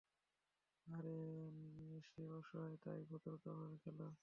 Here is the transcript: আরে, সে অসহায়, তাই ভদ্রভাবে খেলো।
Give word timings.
আরে, 0.87 1.17
সে 2.03 2.23
অসহায়, 2.29 2.77
তাই 2.83 2.99
ভদ্রভাবে 3.09 3.77
খেলো। 3.77 4.11